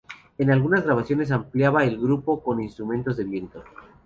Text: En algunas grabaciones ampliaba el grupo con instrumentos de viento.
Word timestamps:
En 0.39 0.49
algunas 0.49 0.83
grabaciones 0.83 1.29
ampliaba 1.29 1.83
el 1.85 1.99
grupo 2.01 2.41
con 2.41 2.59
instrumentos 2.59 3.17
de 3.17 3.23
viento. 3.23 3.63